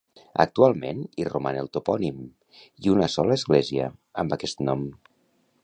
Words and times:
Actualment 0.43 1.01
hi 1.17 1.25
roman 1.27 1.59
el 1.63 1.69
topònim, 1.77 2.23
i 2.87 2.91
una 2.95 3.11
sola 3.17 3.37
església, 3.41 3.91
amb 4.25 4.37
aquest 4.39 4.65
nom. 4.71 4.89